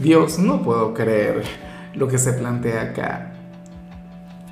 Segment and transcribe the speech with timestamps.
[0.00, 1.42] Dios, no puedo creer
[1.94, 3.32] lo que se plantea acá.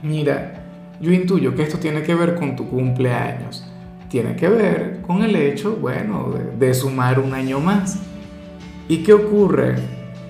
[0.02, 0.64] Mira,
[1.00, 3.66] yo intuyo que esto tiene que ver con tu cumpleaños.
[4.08, 7.98] Tiene que ver con el hecho, bueno, de, sumar un año más.
[8.88, 9.74] ¿Y qué ocurre?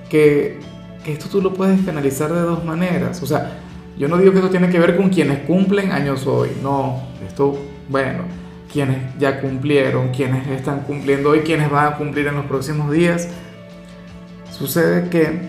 [0.09, 0.59] Que,
[1.05, 3.23] que esto tú lo puedes canalizar de dos maneras.
[3.23, 3.59] O sea,
[3.97, 6.49] yo no digo que esto tiene que ver con quienes cumplen años hoy.
[6.61, 7.57] No, esto,
[7.89, 8.25] bueno,
[8.73, 13.29] quienes ya cumplieron, quienes están cumpliendo hoy, quienes van a cumplir en los próximos días
[14.57, 15.41] Sucede que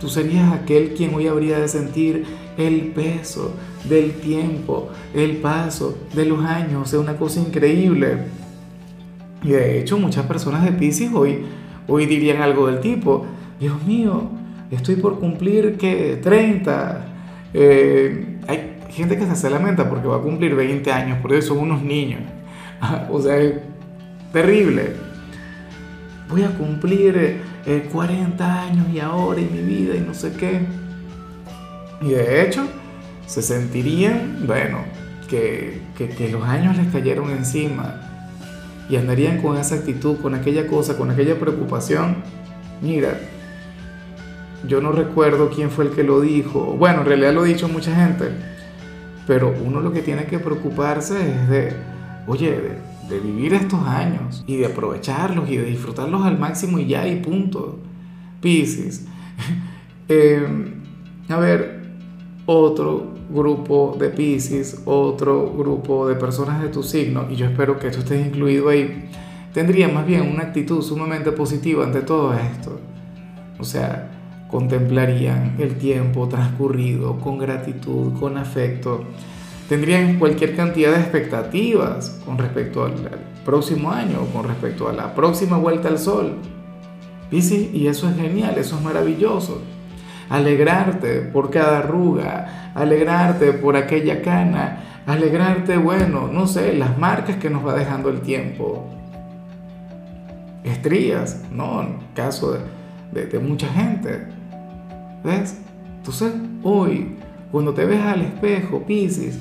[0.00, 2.24] tú serías aquel quien hoy habría de sentir
[2.58, 3.54] el peso
[3.88, 8.18] del tiempo, el paso de los años, es una cosa increíble.
[9.44, 11.44] Y de hecho muchas personas de Pisces hoy,
[11.86, 13.26] hoy dirían algo del tipo,
[13.60, 14.28] Dios mío,
[14.72, 17.06] estoy por cumplir que 30.
[17.54, 21.58] Eh, hay gente que se lamenta porque va a cumplir 20 años, por eso son
[21.58, 22.22] unos niños.
[23.08, 23.54] o sea, es
[24.32, 24.94] terrible.
[26.28, 30.60] Voy a cumplir 40 eh, años y ahora y mi vida y no sé qué.
[32.00, 32.66] Y de hecho,
[33.26, 34.78] se sentirían, bueno,
[35.28, 38.00] que, que, los años les cayeron encima
[38.88, 42.16] y andarían con esa actitud, con aquella cosa, con aquella preocupación.
[42.82, 43.20] Mira,
[44.66, 46.76] yo no recuerdo quién fue el que lo dijo.
[46.76, 48.30] Bueno, en realidad lo ha dicho mucha gente.
[49.26, 51.72] Pero uno lo que tiene que preocuparse es de,
[52.26, 52.78] oye,
[53.10, 57.16] de, vivir estos años y de aprovecharlos y de disfrutarlos al máximo y ya y
[57.16, 57.78] punto.
[58.40, 59.06] Piscis.
[60.12, 60.82] Em,
[61.28, 61.82] a ver,
[62.44, 67.90] otro grupo de Piscis, otro grupo de personas de tu signo, y yo espero que
[67.90, 69.08] tú estés incluido ahí,
[69.54, 72.80] tendría más bien una actitud sumamente positiva ante todo esto.
[73.60, 74.10] O sea,
[74.50, 79.04] contemplarían el tiempo transcurrido con gratitud, con afecto
[79.70, 82.94] tendrían cualquier cantidad de expectativas con respecto al,
[83.44, 86.34] próximo año, con respecto a la próxima vuelta al sol.
[87.30, 89.62] Sí, y eso es genial, eso es maravilloso.
[90.28, 97.48] Alegrarte por cada arruga, alegrarte por aquella cana, alegrarte, bueno, no sé, las marcas que
[97.48, 98.90] nos va dejando el tiempo.
[100.64, 101.82] Estrías, ¿no?
[101.82, 102.58] En caso
[103.12, 104.26] de, de mucha gente.
[105.22, 105.60] ¿Ves?
[105.98, 106.32] Entonces,
[106.64, 107.19] hoy,
[107.50, 109.38] cuando te ves al espejo, Pisces,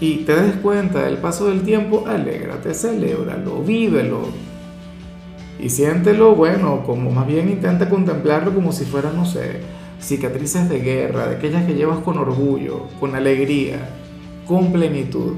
[0.00, 4.22] y te des cuenta del paso del tiempo, alégrate, celébralo, vívelo.
[5.60, 9.60] Y siéntelo, bueno, como más bien intenta contemplarlo como si fuera, no sé,
[10.00, 13.90] cicatrices de guerra, de aquellas que llevas con orgullo, con alegría,
[14.44, 15.34] con plenitud.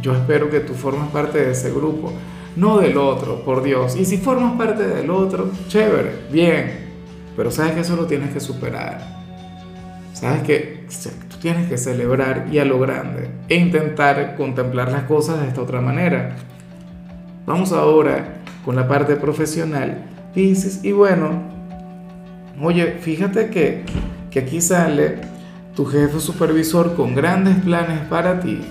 [0.00, 2.12] Yo espero que tú formes parte de ese grupo,
[2.54, 3.96] no del otro, por Dios.
[3.96, 6.86] Y si formas parte del otro, chévere, bien.
[7.36, 9.15] Pero sabes que eso lo tienes que superar.
[10.16, 10.86] Sabes que
[11.42, 15.82] tienes que celebrar y a lo grande e intentar contemplar las cosas de esta otra
[15.82, 16.36] manera.
[17.44, 20.06] Vamos ahora con la parte profesional.
[20.34, 21.42] Dices, y bueno,
[22.62, 23.82] oye, fíjate que,
[24.30, 25.16] que aquí sale
[25.74, 28.62] tu jefe supervisor con grandes planes para ti.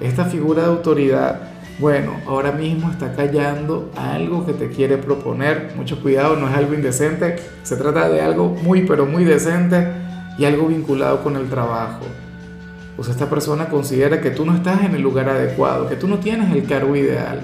[0.00, 1.38] Esta figura de autoridad,
[1.80, 5.74] bueno, ahora mismo está callando algo que te quiere proponer.
[5.76, 10.07] Mucho cuidado, no es algo indecente, se trata de algo muy, pero muy decente
[10.38, 12.06] y algo vinculado con el trabajo.
[12.96, 16.08] O sea, esta persona considera que tú no estás en el lugar adecuado, que tú
[16.08, 17.40] no tienes el cargo ideal.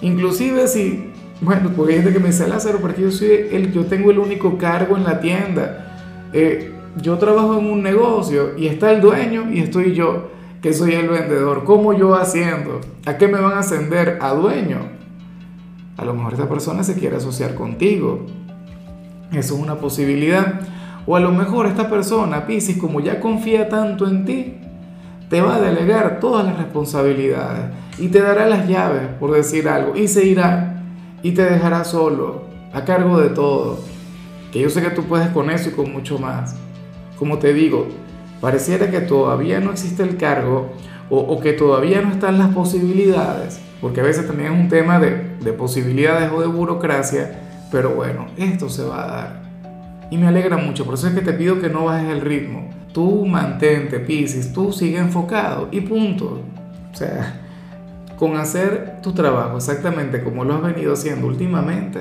[0.00, 3.86] Inclusive si, bueno, porque hay gente que me dice, Lázaro, porque yo, soy el, yo
[3.86, 5.98] tengo el único cargo en la tienda.
[6.32, 10.30] Eh, yo trabajo en un negocio y está el dueño y estoy yo,
[10.62, 11.64] que soy el vendedor.
[11.64, 12.80] ¿Cómo yo haciendo?
[13.06, 14.18] ¿A qué me van a ascender?
[14.20, 14.78] A dueño.
[15.96, 18.26] A lo mejor esta persona se quiere asociar contigo.
[19.32, 20.60] Eso es una posibilidad.
[21.10, 24.54] O a lo mejor esta persona, Piscis, como ya confía tanto en ti,
[25.28, 27.64] te va a delegar todas las responsabilidades
[27.98, 30.84] y te dará las llaves, por decir algo, y se irá
[31.24, 32.42] y te dejará solo,
[32.72, 33.80] a cargo de todo.
[34.52, 36.54] Que yo sé que tú puedes con eso y con mucho más.
[37.18, 37.88] Como te digo,
[38.40, 40.70] pareciera que todavía no existe el cargo
[41.10, 45.38] o, que todavía no están las posibilidades, porque a veces también es un tema de,
[45.40, 49.49] de posibilidades o de burocracia, pero bueno, esto se va a dar.
[50.10, 52.68] Y me alegra mucho, por eso es que te pido que no bajes el ritmo.
[52.92, 56.42] Tú mantente, Pisces, tú sigue enfocado y punto.
[56.92, 57.40] O sea,
[58.18, 62.00] con hacer tu trabajo exactamente como lo has venido haciendo últimamente,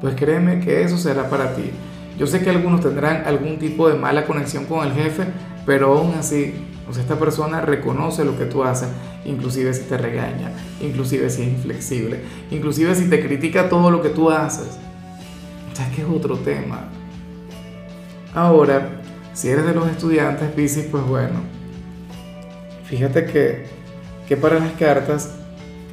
[0.00, 1.70] pues créeme que eso será para ti.
[2.18, 5.24] Yo sé que algunos tendrán algún tipo de mala conexión con el jefe,
[5.64, 6.54] pero aún así,
[6.88, 8.88] o sea, esta persona reconoce lo que tú haces,
[9.24, 12.20] inclusive si te regaña, inclusive si es inflexible,
[12.50, 14.78] inclusive si te critica todo lo que tú haces.
[15.72, 16.88] O sea, que es otro tema.
[18.34, 19.00] Ahora,
[19.32, 21.40] si eres de los estudiantes Pisces, pues bueno,
[22.84, 23.64] fíjate que,
[24.28, 25.34] que para las cartas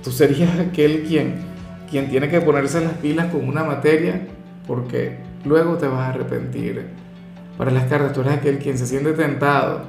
[0.04, 1.36] tú serías aquel quien,
[1.90, 4.22] quien tiene que ponerse las pilas con una materia
[4.68, 6.88] porque luego te vas a arrepentir.
[7.58, 9.82] Para las cartas tú eres aquel quien se siente tentado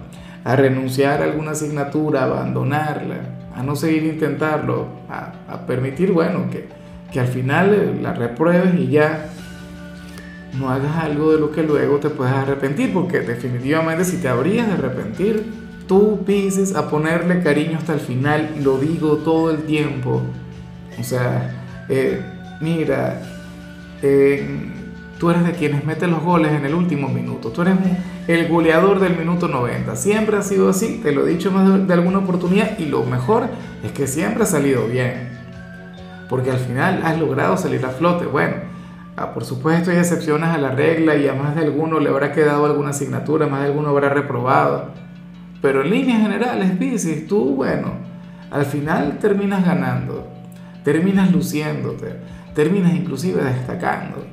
[0.43, 3.17] a renunciar a alguna asignatura, a abandonarla,
[3.55, 6.67] a no seguir intentarlo, a, a permitir, bueno, que,
[7.13, 9.29] que al final la repruebes y ya
[10.55, 14.67] no hagas algo de lo que luego te puedas arrepentir, porque definitivamente si te habrías
[14.67, 15.45] de arrepentir,
[15.87, 20.23] tú pises a ponerle cariño hasta el final, lo digo todo el tiempo.
[20.99, 22.21] O sea, eh,
[22.61, 23.23] mira,
[25.19, 27.75] tú eres de quienes meten los goles en el último minuto, tú eres
[28.27, 31.95] el goleador del minuto 90, siempre ha sido así, te lo he dicho más de
[31.95, 33.49] alguna oportunidad y lo mejor
[33.83, 35.31] es que siempre ha salido bien,
[36.29, 38.27] porque al final has logrado salir a flote.
[38.27, 38.68] Bueno,
[39.21, 42.33] Ah, por supuesto hay excepciones a la regla y a más de alguno le habrá
[42.33, 44.93] quedado alguna asignatura, más de alguno habrá reprobado.
[45.61, 47.95] Pero en líneas generales, Pisces, tú, bueno,
[48.53, 50.29] al final terminas ganando,
[50.85, 52.15] terminas luciéndote,
[52.55, 54.25] terminas inclusive destacando.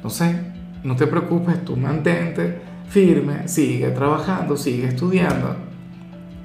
[0.00, 0.44] No sé,
[0.84, 5.56] no te preocupes, tú mantente firme, sigue trabajando, sigue estudiando.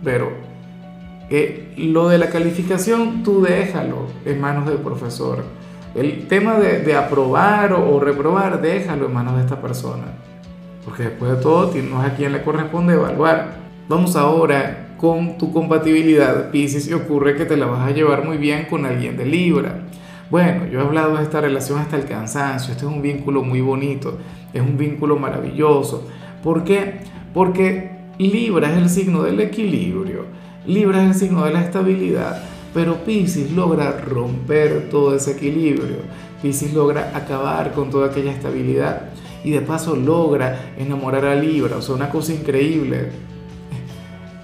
[0.03, 0.31] Pero
[1.29, 5.43] eh, lo de la calificación, tú déjalo en manos del profesor
[5.95, 10.03] el tema de, aprobar o, reprobar, déjalo en manos de esta persona.
[10.85, 13.55] Porque después de todo, no es a quien le corresponde evaluar.
[13.87, 18.37] Vamos ahora con tu compatibilidad, Pisces, y ocurre que te la vas a llevar muy
[18.37, 19.81] bien con alguien de Libra.
[20.29, 23.61] Bueno, yo he hablado de esta relación hasta el cansancio, este es un vínculo muy
[23.61, 24.17] bonito,
[24.51, 26.07] es un vínculo maravilloso.
[26.41, 27.01] ¿Por qué?
[27.33, 30.25] Porque Libra es el signo del equilibrio,
[30.65, 32.41] Libra es el signo de la estabilidad,
[32.73, 35.97] pero Pisces logra romper todo ese equilibrio.
[36.41, 39.09] Pisces logra acabar con toda aquella estabilidad
[39.43, 41.77] y de paso logra enamorar a Libra.
[41.77, 43.09] O sea, una cosa increíble.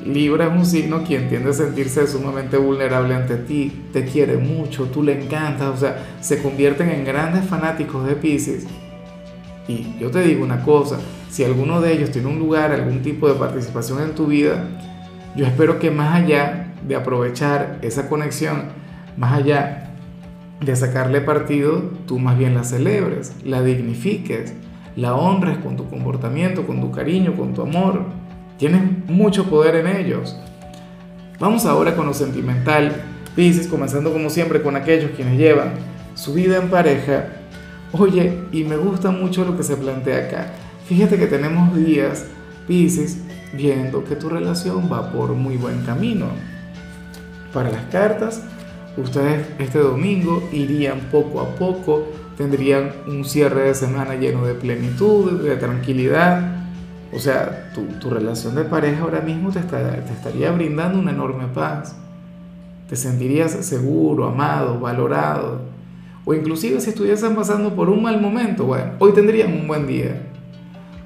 [0.05, 4.85] Libra es un signo quien tiende a sentirse sumamente vulnerable ante ti, te quiere mucho,
[4.85, 8.65] tú le encantas, o sea, se convierten en grandes fanáticos de Pisces.
[9.67, 10.99] Y yo te digo una cosa,
[11.29, 14.63] si alguno de ellos tiene un lugar, algún tipo de participación en tu vida,
[15.35, 18.63] yo espero que más allá de aprovechar esa conexión,
[19.17, 19.89] más allá
[20.61, 24.53] de sacarle partido, tú más bien la celebres, la dignifiques,
[24.95, 28.03] la honres con tu comportamiento, con tu cariño, con tu amor.
[28.57, 30.37] Tienes mucho poder en ellos.
[31.39, 32.91] Vamos ahora con lo sentimental.
[33.35, 35.73] Pisces, comenzando como siempre con aquellos quienes llevan
[36.15, 37.27] su vida en pareja.
[37.93, 40.47] Oye, y me gusta mucho lo que se plantea acá.
[40.85, 42.25] Fíjate que tenemos días,
[42.67, 43.19] Pisces,
[43.53, 46.25] viendo que tu relación va por muy buen camino
[47.53, 48.43] para las cartas.
[48.97, 52.03] Ustedes este domingo irían poco a poco,
[52.37, 56.55] tendrían un cierre de semana lleno de plenitud, de tranquilidad.
[57.13, 61.95] O sea, tu, relación de pareja ahora mismo te, te estaría brindando una enorme paz.
[62.87, 65.61] Te sentirías seguro, amado, valorado.
[66.25, 70.21] O inclusive si estuviesen pasando por un mal momento, bueno, hoy tendrían un buen día.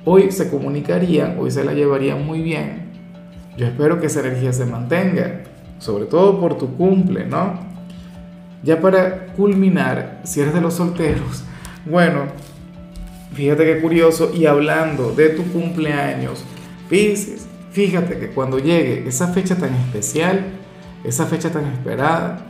[0.05, 2.91] Hoy se comunicarían, hoy se la llevarían muy bien.
[3.55, 5.43] Yo espero que esa energía se mantenga
[5.83, 7.59] sobre todo por tu cumple, ¿no?
[8.63, 11.43] Ya para culminar, si eres de los solteros,
[11.85, 12.21] bueno,
[13.33, 16.45] fíjate qué curioso, y hablando de tu cumpleaños,
[16.89, 20.45] Pisces, fíjate que cuando llegue esa fecha tan especial,
[21.03, 22.45] esa fecha tan esperada,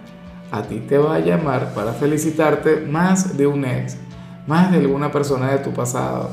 [0.51, 3.97] a ti te va a llamar para felicitarte más de un ex,
[4.45, 6.29] más de alguna persona de tu pasado,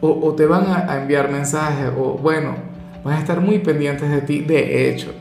[0.00, 2.54] o, te van a, a enviar mensajes, o bueno,
[3.04, 5.12] van a estar muy pendientes de ti, de hecho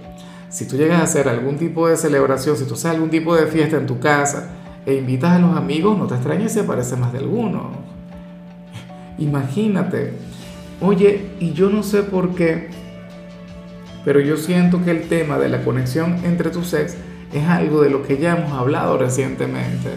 [0.49, 3.45] si tú llegas a hacer algún tipo de celebración, si tú haces algún tipo de
[3.47, 4.49] fiesta en tu casa
[4.85, 7.71] e invitas a los amigos, no te extrañes si aparece más de alguno.
[9.19, 10.13] Imagínate.
[10.81, 12.69] Oye, y yo no sé por qué,
[14.05, 16.95] pero yo siento que el tema de la conexión entre tus ex
[17.33, 19.89] es algo de lo que ya hemos hablado recientemente.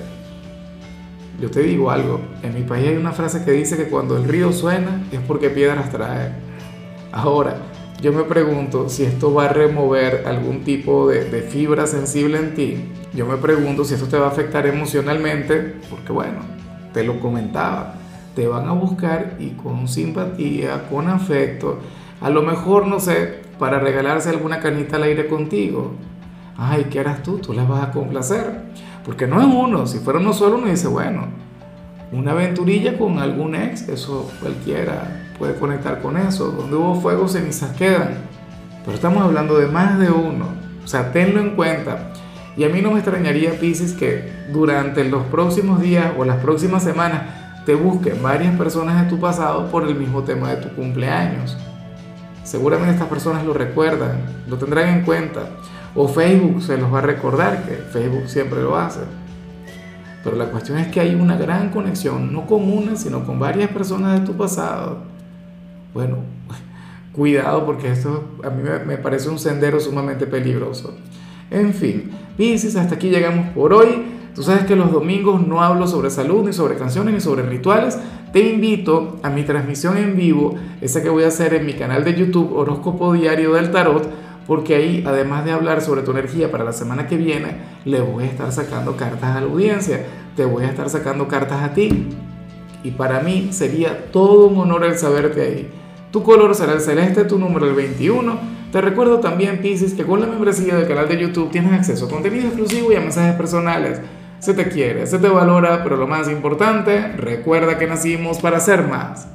[1.41, 4.25] Yo te digo algo, en mi país hay una frase que dice que cuando el
[4.25, 6.33] río suena es porque piedras trae.
[7.11, 7.57] Ahora,
[8.03, 12.93] yo me pregunto si esto va a remover algún tipo de, fibra sensible en ti.
[13.15, 16.41] Yo me pregunto si esto te va a afectar emocionalmente, porque bueno,
[16.93, 17.95] te lo comentaba,
[18.35, 21.79] te van a buscar y con simpatía, con afecto,
[22.21, 25.93] a lo mejor, no sé, para regalarse alguna canita al aire contigo.
[26.57, 27.39] Ay, ¿qué harás tú?
[27.39, 28.63] Tú les vas a complacer.
[29.05, 31.29] Porque no es uno, si fuera uno solo uno dice, bueno,
[32.11, 36.53] una aventurilla con algún ex, eso cualquiera puede conectar con eso.
[36.53, 38.15] Donde hubo fuego, cenizas quedan.
[38.85, 40.47] Pero estamos hablando de más de uno.
[40.85, 42.13] O sea, tenlo en cuenta.
[42.57, 46.85] Y a mí no me extrañaría, Pisces, que durante los próximos días o las próximas
[46.85, 47.23] semanas
[47.67, 51.57] te busquen varias personas de tu pasado por el mismo tema de tu cumpleaños.
[52.45, 55.41] Seguramente estas personas lo recuerdan, lo tendrán en cuenta.
[55.97, 59.01] O Facebook se los va a recordar, que Facebook siempre lo hace.
[60.23, 63.71] Pero la cuestión es que hay una gran conexión, no con una, sino con varias
[63.71, 65.11] personas de tu pasado.
[65.95, 66.19] Bueno,
[67.13, 70.95] cuidado porque esto a mí me parece un sendero sumamente peligroso.
[71.51, 74.03] En fin, Pisces, hasta aquí llegamos por hoy.
[74.35, 77.99] Tú sabes que los domingos no hablo sobre salud, ni sobre canciones, ni sobre rituales.
[78.33, 82.03] Te invito a mi transmisión en vivo, esa que voy a hacer en mi canal
[82.05, 84.09] de YouTube, Horóscopo Diario del Tarot,
[84.47, 88.25] porque ahí, además de hablar sobre tu energía para la semana que viene, le voy
[88.25, 92.09] a estar sacando cartas a la audiencia, te voy a estar sacando cartas a ti.
[92.83, 95.71] Y para mí sería todo un honor el saberte ahí.
[96.13, 100.19] Tu color será el celeste, tu número el 21 te recuerdo también, Pisces, que con
[100.19, 104.01] la membresía del canal de YouTube tienes acceso a contenido exclusivo y a mensajes personales.
[104.39, 108.89] Se te quiere, se te valora, pero lo más importante, recuerda que nacimos para ser
[108.89, 109.29] más.